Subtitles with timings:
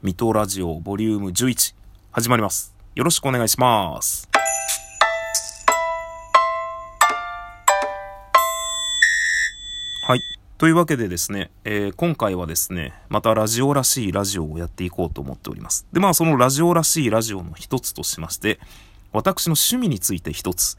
[0.00, 1.74] 水戸ラジオボリューム11
[2.12, 2.72] 始まります。
[2.94, 4.28] よろしくお願いします。
[10.06, 10.20] はい。
[10.56, 15.84] というわけでですね、えー今回はですね、またラジオらしいラジオをやっていこうと思っております。
[15.92, 18.60] で、まあそのラジオらしいラジオの一つとしまして、
[19.12, 20.78] 私の趣味について一つ、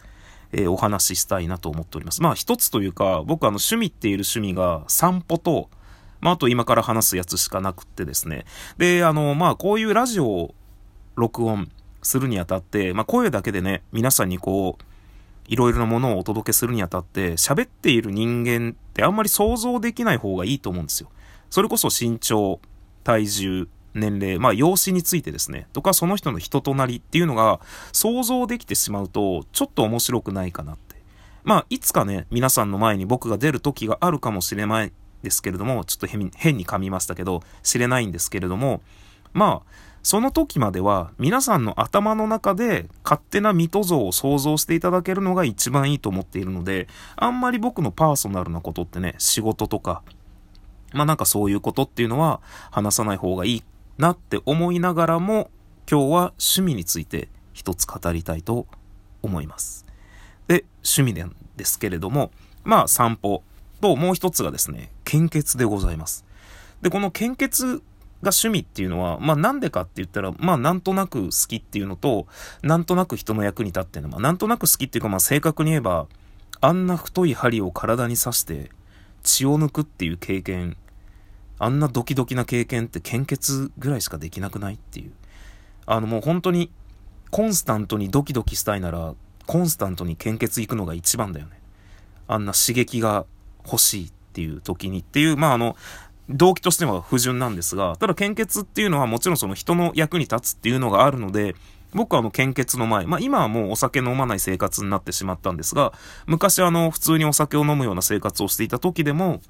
[0.54, 2.22] えーお話ししたいなと思っております。
[2.22, 5.70] まあ一つというか、僕あの趣味っている趣味が散歩と、
[6.22, 8.46] まああと今から話すやつしかなくってですね。
[8.78, 10.56] で、あの、まあこういうラジオを
[11.16, 11.72] 録音
[12.02, 14.84] するにあたって、まあ声だけでね、皆さんにこう、
[15.48, 21.10] いろいろなものをお届けするにあたって、喋っている人間ってあんまり想像できない方がいいと思うんですよ。
[21.50, 22.60] それこそ身長、
[23.04, 27.60] 体重、年齢、まあ容姿についてですね、とかその人の人となりっていうのが
[27.92, 30.90] 想像できてしまうと、ちょっと面白くないかなって。
[31.44, 34.92] まあ、いつかね、皆さんの前に僕が出る時があるかもしれない
[35.24, 38.82] ですけれども、ちょっと変に変に噛みましたけど、知れないんですけれども、
[39.34, 50.04] まあ、その時までは皆さんの頭の中で勝手な水戸像を想像していただけるのが一番いいと思っているので、あんまり僕のパーソナルなことってね、仕事とか、
[50.94, 53.64] まあなんかそういうことっていうのは話さない方がいい
[53.98, 55.52] なって思いながらも、
[55.90, 58.68] 今日は趣味について一つ語りたいと
[59.22, 59.86] 思います。
[60.48, 62.32] で、趣味なんですけれども、
[62.64, 63.44] まあ散歩
[63.82, 66.26] ともう一つがですね、献血でございます。
[66.82, 67.82] で、この献血
[68.22, 72.28] が趣味っていうのは、まあなんでかって言ったら、まあなんとなく好きっていうのと、
[72.62, 76.08] なんとなく人の役に立ってるの、まあなんとなく好きっていうか、まあ正確に言えば、
[76.62, 78.70] あんな太い針を体に刺して
[79.24, 80.76] 血を抜くっていう経験、
[81.58, 85.12] あんなドキドキな経験って献血ぐらいしかできなくないっていう。
[85.86, 86.72] あのもう本当に
[87.32, 91.60] コンスタントにドキドキしたいなら、コンスタントに献血行くのが一番だよね。
[92.28, 93.26] あんな刺激が
[93.66, 95.76] 欲しいっていう時にっていう、まああの、
[96.30, 101.56] 動機としては不純なんですが、ただ献血っていうのはもちろんその人の役に立つっていうのがあるので、
[101.94, 105.94] 僕はあの献血の前、まあ今はもうお酒飲まない生活になってしまったんですが、
[106.28, 109.42] 昔あの普通にお酒を飲むような生活をしていた時でも、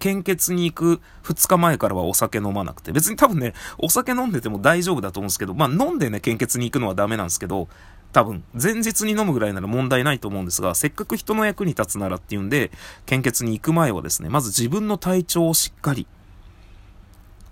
[0.00, 7.68] 献血に行く2日前からはお酒飲まなくて、別に多分ね、お酒飲んでても大丈夫だと思うんですけど、まあ飲んでね、献血に行くのはダメなんですけど、
[8.14, 12.70] 多分、前日に飲むぐらいなら問題ないと思うんですが、せっかく人の役に立つならっていうんで、
[13.06, 16.06] 献血に行く前はですね、まず自分の体調をしっかり、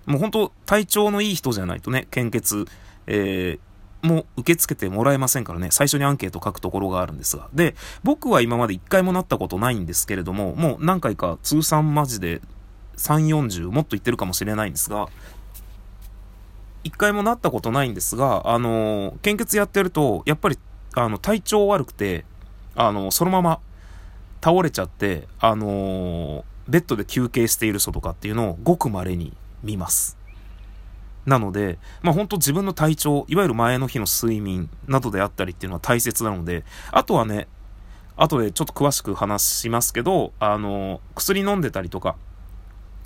[0.06, 2.67] もう本当体調のいい人じゃないとね、献血、
[3.09, 7.49] えー、もう受け付けてもらえませんからね、最初にアンケート書くところがあるんですが。
[7.53, 7.75] で、
[8.05, 12.41] 僕は今まで一回もなったことないんですけれども、もう何回か通算マジで
[12.99, 15.09] 3、40もっと言ってるかもしれないんですが、
[16.84, 20.59] 一回もなったことないんですが、あの献血やってると、やっぱり、
[20.94, 22.25] あの、体調悪くて、
[22.75, 23.60] あのそのまま
[24.43, 29.32] 倒れちゃって、あのベッドで休憩している人とかっていうのをごく稀に
[29.62, 30.16] 見ます。
[31.26, 37.47] なので、まあ本当自分の体調、いわゆる前の日の睡眠などであったりっていうのは大切なので、あとはね、
[38.16, 42.16] 後でちょっと詳しく話しますけど、あの、薬飲んでたりとか、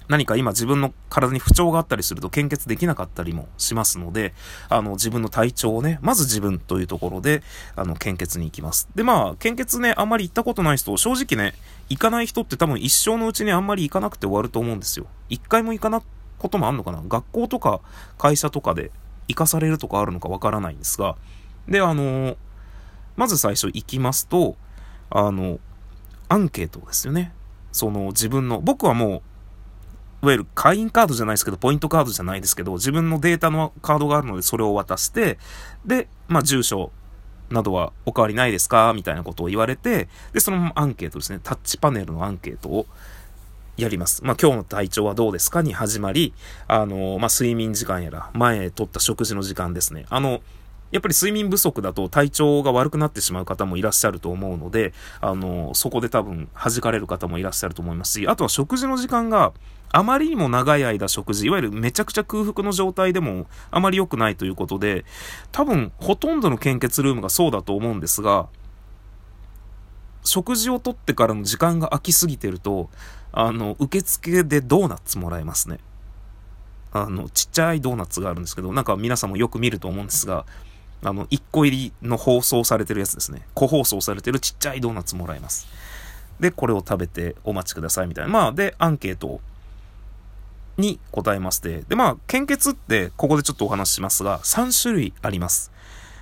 [0.08, 4.34] 何か今自分の体に不調があったりすると献血できなかったりもしますので、
[4.68, 7.42] あの自分の体調をね、まず自分というところで、
[7.74, 8.88] あの献血に行きます。
[8.94, 11.54] でまあ、献血ね、あんまり行ったことない人、正直ね、
[11.88, 15.06] 行かない人って多分一生のうちにあんまり行かなくて終わると思うんですよ。
[15.28, 16.02] 一回も行かな
[16.38, 17.02] こともあんのかな？
[17.06, 17.80] 学校とか
[18.18, 18.90] 会社とかで
[19.28, 21.16] 行かされるとかあるのかわからないんですが、
[21.68, 22.36] で、あの
[23.16, 24.56] まず最初行きますと、
[25.10, 25.58] あの、
[26.28, 27.32] アンケートですよね。
[27.72, 29.22] その自分の、僕はもう、
[30.26, 35.38] わゆる会員カードじゃないですけど、ポイントカードじゃないですけど、自分のデータのカードがあるので、それを渡して、
[35.84, 36.92] で、まあ、住所
[37.50, 42.86] などはお変わりないですかみたいなことを言われて、で、そのままアンケートですね、タッチパネルのアンケートを
[43.76, 44.24] やります。
[44.24, 46.34] まあ、今日の体調はどうですかに始まり、
[46.66, 50.06] あの、まあ、睡眠時間やら、前取った食事の時間ですね。
[50.10, 50.40] あの、
[50.92, 59.52] やっぱり睡眠不足だと体調が悪くなってしまう方もいらっしゃると思うので、あの、そこで多分弾かれる方もいらっしゃると思いますし、あとは食事の時間が
[59.96, 65.06] あまりにも長い間食事、いわゆるめちゃくちゃ空腹の状態でもあまり良くないということで、
[65.52, 68.48] 多分ほとんどの献血ルームがそうだと思うんですが、
[70.22, 72.90] 食事をとってからの時間が空きすぎてると、
[73.32, 75.78] あの、受付でドーナツもらえますね。
[76.92, 80.44] あの、ちっちゃいドーナツがあるんですけど、なんか皆さんもよく見ると思うんですが、
[81.02, 83.46] あの、1個入りの包装されてるやつですね。
[83.54, 85.66] 個包装されてるちっちゃいドーナツもらえます。
[86.38, 88.30] で、これを食べてお待ちくださいみたいな。
[88.30, 89.40] まあ、で、アンケートを
[90.78, 91.82] に答えまして。
[91.88, 95.72] で、まあ、献血って、ここでちょっとお話ししますが、3種類あります。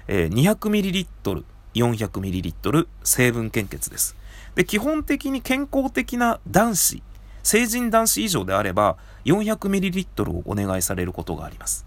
[0.06, 4.16] えー、200ml、400ml、成分献血です。
[4.54, 7.02] で、基本的に健康的な男子、
[7.42, 11.84] 成人男子以上であれば、400ml をお願いされることがあります。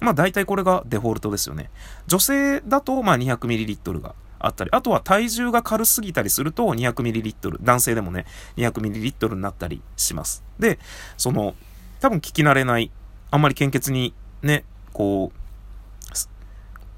[0.00, 1.70] まあ大体これがデフォルトですよね。
[2.06, 8.26] 女性だとまあ 200ml があったり、あとは体重が軽すぎたりすると 200ml、男性でもね、
[8.56, 10.42] 200ml になったりします。
[10.58, 10.78] で、
[11.16, 11.54] その、
[12.00, 12.90] 多分聞き慣れない、
[13.30, 15.32] あんまり献血にね、こ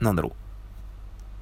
[0.01, 0.33] う、なんだろう、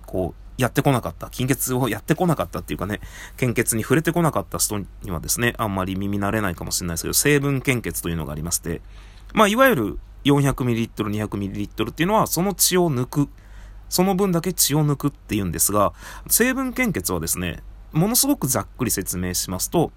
[0.07, 3.01] こう、やってこなかった、金欠をやってこなかったっていうかね、
[3.37, 8.83] 献血に触れてこなかった人にはですね、あんまり耳慣れないかもしれないですけど、成分献血というのがありまして、
[9.33, 10.89] まあ、いわゆる 400ml、
[11.29, 13.29] 200ml っていうのは、その血を抜く、
[13.89, 15.93] その分だけ血を抜くっていうんですが、
[16.29, 17.63] 成分献血はですね、
[17.93, 19.93] ものすごくざっくり説明しますと、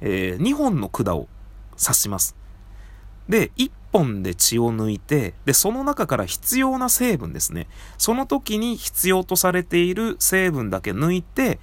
[0.00, 1.28] えー、2本の管を
[1.76, 2.37] 刺します。
[3.28, 7.66] で、1本で血を抜いて、で、その中から必要な成分ですね。
[7.98, 11.58] その時に必要とされている成分だけ抜いて、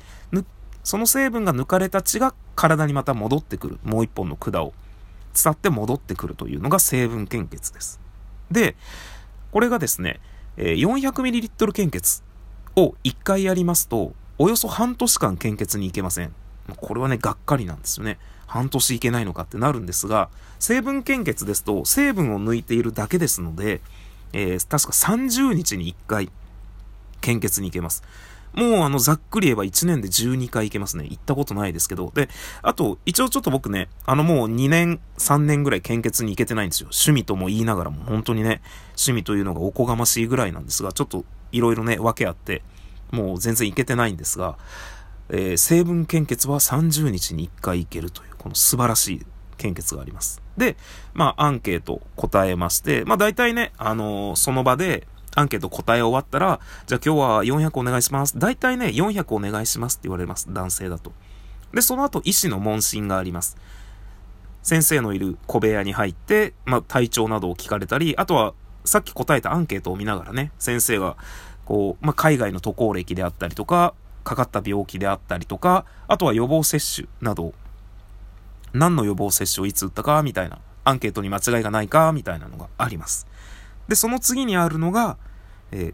[0.84, 3.80] その成分が抜かれた血が体にまた戻ってくる。
[3.84, 4.74] もう1本の管を
[5.34, 8.00] 伝って戻ってくるというのが成分献血です。
[8.52, 8.76] で、
[9.52, 10.20] これがですね、
[10.58, 12.24] 400ml 献血
[12.76, 16.36] を1回やりますと、およそ半年間献血に行けません。
[16.78, 18.20] これはね、がっかりなんですよね。
[18.48, 23.82] 半年いけないのかってなるんですが、成分献血ですと成分を抜いているだけですので、
[24.34, 26.32] えー、確か30日に1回
[27.22, 28.04] 献血に行けます。
[28.56, 31.06] もうあの、ざっくり言えば1年で12回行けますね。
[31.10, 32.12] 行ったことないですけど。
[32.16, 32.30] で、
[32.62, 36.88] あと、一応ちょっと僕ね、あのもう2年、3年ぐらい献血に行けてないんですよ。
[36.88, 38.62] 趣味とも言いながらも、本当にね、
[38.92, 42.64] 趣味というのがおこがましいぐらいなんですが、ちょっといろいろね、分けあって、
[43.12, 44.58] もう全然行けてないんですが、
[45.30, 49.26] えー、成分献血は30日に1回行けるという、この素晴らしい
[49.58, 50.40] 献血があります。
[50.56, 50.78] で、
[51.16, 58.38] まあ、アンケート答えまして、まあ、大体ね、あのー、その場で、アンケート答え終わったら、じゃあ今日は400お願いします。
[58.38, 60.54] 大体ね、400お願いしますって言われます。
[60.54, 61.12] 男性だと。
[61.74, 63.58] で、その後、医師の問診があります。
[64.62, 68.54] 先生のいる小部屋に入って、まあ、体調などを聞かれたり、あとは、
[68.84, 71.18] さっき答えたアンケートを見ながらね、先生が、
[71.66, 77.56] こう、まあ、海外の渡航歴であったりとか、かかった病気であったりとか、あとは予防接種など、
[78.76, 83.26] 何の予防接種をいつ打ったか、みたいな、アンケートに間違いがないか、みたいなのがあります。
[83.88, 85.18] で、その次にあるのが、
[85.72, 85.94] え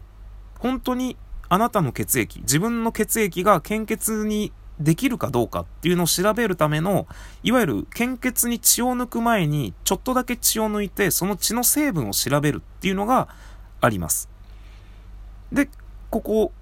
[0.58, 1.16] 本当に
[1.48, 7.06] あなたの血液、自分の血液が献血にできるかどうかっていうのを調べるための、
[7.42, 13.28] いわゆる献血に血を抜く前に、ちょっとだけ血を抜いて、その血の成分を調べるっていうのが
[13.80, 14.28] あります。
[15.52, 15.68] で、
[16.10, 16.52] ここ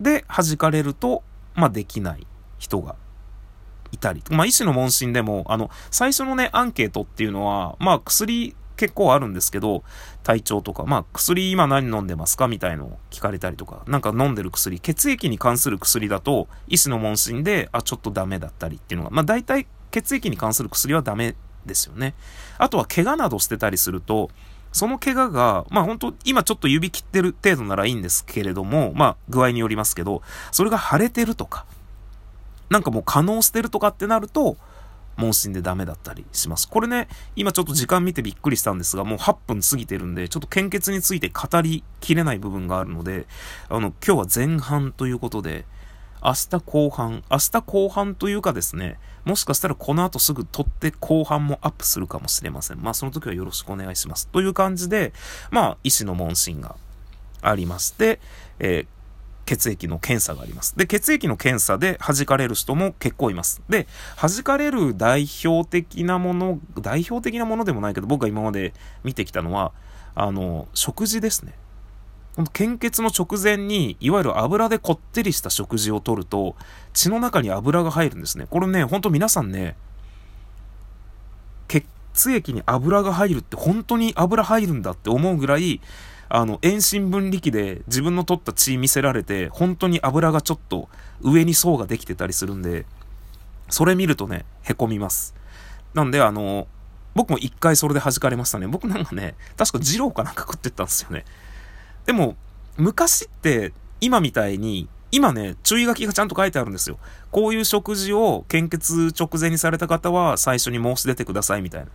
[0.00, 1.22] で弾かれると、
[1.54, 2.26] まあ、できない
[2.58, 2.96] 人が
[3.92, 4.22] いたり。
[4.30, 9.84] まあ、医師の問診でも、あの、最初のね、アンケートっていうのは、まあ、薬結構あるんですけど、
[10.24, 12.48] 体調とか、まあ、薬今何飲んでますか？
[12.48, 21.36] みたいのを聞かれたりとか、なんか飲んでる薬、血液に関する薬だと、医師の問診で、あ、ちょっとダメだったりっていうのが、まあ、大体血液に関する薬はダメ
[21.66, 22.14] ですよね。
[22.58, 24.30] あとは怪我などしてたりすると、
[24.72, 31.66] その怪我が、まあ本当今ちょっと指切ってる程度ならいいんですけれども、まあ具合によりますけど、それが腫れてるとか、
[32.72, 34.56] なんかもう可能捨てるとかってなると、
[35.16, 36.68] 問診でダメだったりします。
[36.68, 43.26] これね、今ちょっと時間見てびっくりしたんですが、もう8分過ぎてるんで、ちょっと献血について語りきれない部分があるので、
[43.68, 45.66] あの、今日は前半ということで、
[46.24, 52.80] 明日後半、明日後半というかですね、もしかしたらこの後すぐ撮って後半もアップするかもしれません。
[52.80, 54.28] まあその時はよろしくお願いします。
[54.28, 55.12] という感じで、
[55.50, 56.76] まあ医師の問診が
[57.42, 58.20] ありまして、
[58.60, 58.86] えー、
[59.52, 60.78] 血液の検査があります。
[60.78, 63.60] で、血液の検査で弾かれる人も結構います。
[63.68, 68.72] で、弾かれる代表的なもの、代表的なものでもないけど、僕が今まで
[69.04, 69.72] 見てきたのは、
[70.14, 71.52] あの、食事ですね。
[72.54, 76.56] 献血の直前に、いわゆる油でこってりした食事をとると、
[76.94, 78.46] 血の中に油が入るんですね。
[78.48, 79.76] これね、ほんと皆さんね、
[81.68, 85.82] 血液に油が入るって本当に油入るんだって思うぐらい、
[86.34, 90.88] あの、遠心分離機で自分の取った血見せられて、本当に油がちょっと
[91.20, 92.86] 上に層ができてたりするんで、
[93.68, 95.34] それ見るとね、凹みます。
[95.92, 96.68] なんで、あの、
[97.14, 98.66] 僕も一回それで弾かれましたね。
[98.66, 101.26] 僕なんかね、確か二郎かなんか食ってったんですよね。
[102.06, 102.36] でも、
[102.78, 106.98] 昔って、今みたいに、今ね、注意書きがちゃんと書いてあるんですよ。
[107.30, 111.88] こういう食事を献血直前にされた方は最初に申し出てくださいみたいな。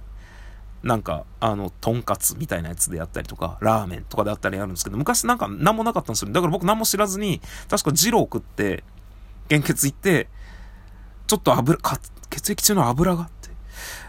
[0.83, 6.31] なんか、あの、とんかつみたいなやつであったりとか、ラーメンとかであったりあるんですけど、昔なんか何もなかったんですよ。
[6.31, 8.83] だから僕何も知らずに、確か二郎食って、
[9.49, 10.29] 献血行って、
[11.25, 13.49] ちょっと油、か血液中の油があって、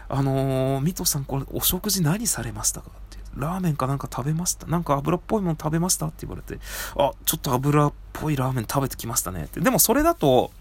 [0.07, 3.19] あのー、ミトさんこれお食事何されましたかって。
[3.35, 4.65] ラーメンかなんか食べました？
[4.65, 6.07] なんか油っぽいもの食べました？
[6.07, 6.59] って言われて、
[6.97, 9.59] あ、ちょっと油っぽいラーメン食べてきましたねって。
[9.59, 10.51] でもそれだと、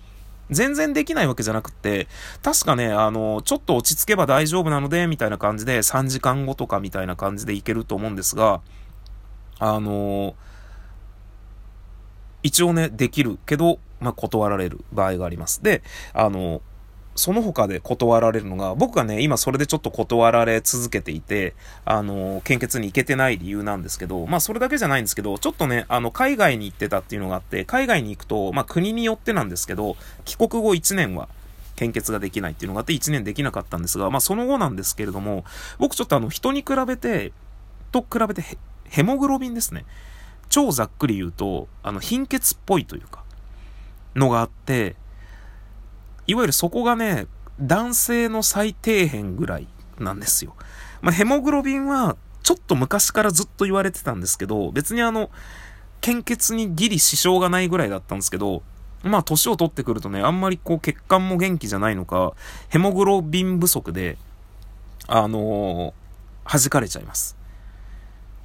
[0.51, 2.09] 全然できないわけじゃなくて、
[2.43, 8.61] 確かね、あの、ちょっと落ち着けば大丈夫なので、みたいな感じで、3時間後とかみたいな感じでいけると思うんですが、
[9.59, 10.35] あの、
[12.43, 15.63] 一応ね、できるけど、まあ、断られる場合があります。
[15.63, 16.63] で、あの、
[17.19, 31.29] その他で断られるのが、僕がね、今それでちょっと断られ続けていて、あの、献血に行けてない理由なんですけど、まあそれだけじゃないんですけど、ちょっとね、あの、海外に行ってたっていうのがあって、海外に行くと、まあ国によってなんですけど、帰国後1年は
[31.77, 35.45] 献血ができないっていうのがあって1年できなかったんですが、まあその後なんですけれども、
[35.79, 37.33] 僕ちょっとあの、人に比べて、
[37.91, 38.45] と比べて
[38.85, 39.85] ヘモグロビンですね。
[40.49, 43.25] 超ざっくり言うと、あの、貧血っぽいというか、
[44.15, 44.97] のがあって、
[46.29, 47.27] いわゆるそこがね、
[47.59, 49.67] 男性の最底辺ぐらい
[49.99, 50.55] なんですよ。
[51.01, 55.31] まあ、ヘモグロビンは、ちょっと昔からずっと言われてたんですけど、別にあの、
[56.03, 58.63] 献血にギリ支障がないぐらいだったんですけど、
[59.03, 62.35] まあ、年を取ってくるとね、あんまりこう、血管も元気じゃないのか、
[62.69, 64.19] ヘモグロビン不足で、
[65.07, 67.39] あのー、弾かれちゃいます。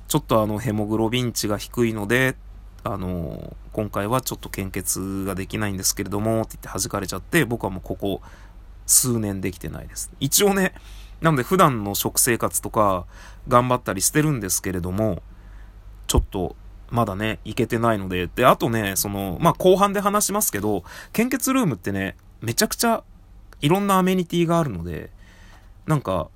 [0.07, 2.37] ちょっとあの、ヘモグロビン値が低いので、
[2.85, 8.21] あの今回はちょっと献血ができないんですけれども、って言って弾かれちゃって、僕はもうここ
[8.85, 10.11] 数年できてないです。
[10.19, 10.73] 一応ね、
[11.21, 13.05] なので普段の食生活とか
[13.47, 15.23] 頑張ったりしてるんですけれども、
[16.07, 16.55] ちょっと
[16.93, 23.03] まだね、いけてないので、で、あとね、その、まあ、後半で話しますけど、献血ルームってね、めちゃくちゃ
[23.61, 25.09] いろんなアメニティがあるので、
[25.87, 26.29] なんか、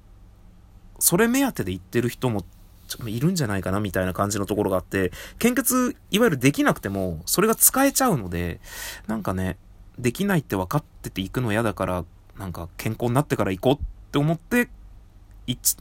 [0.97, 2.43] それ目当てで行ってる人も
[3.05, 8.59] いるんじゃないかなみたいな感じのところがあって、献血、いわゆるできなくても、それが使えちゃうので、
[9.07, 9.57] なんかね、
[9.99, 12.05] できないって分かってて行くの嫌だから、
[12.37, 13.77] なんか健康になってから行こうっ
[14.11, 14.69] て思って、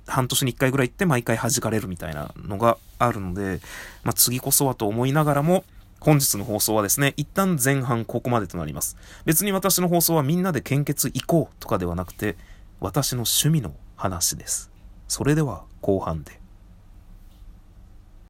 [0.06, 3.60] 半年に1回ぐらい行って毎回弾かれるみたいなのがあるので、
[4.04, 5.64] まあ、次こそはと思いながらも、
[5.98, 8.96] 本日の放送はですね、一旦前半ここまでとなります。
[9.24, 12.36] 別に私の放送はみんなで献血行こうとかではなくて、
[12.80, 14.70] 私の趣味の話です。
[15.08, 16.40] それでは後半で。